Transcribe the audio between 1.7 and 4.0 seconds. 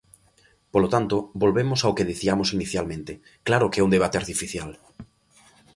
ao que diciamos inicialmente, ¡claro que é un